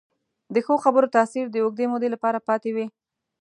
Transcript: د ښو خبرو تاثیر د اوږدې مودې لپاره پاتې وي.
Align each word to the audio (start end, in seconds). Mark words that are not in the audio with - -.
د 0.53 0.55
ښو 0.65 0.75
خبرو 0.83 1.13
تاثیر 1.15 1.45
د 1.49 1.55
اوږدې 1.63 1.85
مودې 1.91 2.09
لپاره 2.15 2.43
پاتې 2.47 2.69
وي. 2.75 2.85